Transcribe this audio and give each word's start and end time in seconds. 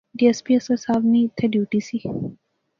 ڈی 0.17 0.25
ایس 0.27 0.39
پی 0.45 0.51
اصغر 0.55 0.77
صاحب 0.85 1.01
نی 1.11 1.19
ایتھیں 1.23 1.49
ڈیوٹی 1.53 1.79
سی 1.87 1.97